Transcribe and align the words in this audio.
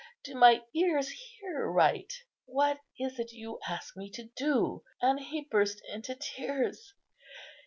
do 0.23 0.33
my 0.33 0.63
ears 0.73 1.09
hear 1.09 1.67
right? 1.69 2.23
What 2.47 2.79
is 2.99 3.19
it 3.19 3.33
you 3.33 3.59
ask 3.69 3.95
me 3.95 4.09
to 4.13 4.29
do?" 4.35 4.81
and 4.99 5.19
he 5.19 5.43
burst 5.43 5.79
into 5.93 6.15
tears. 6.15 6.95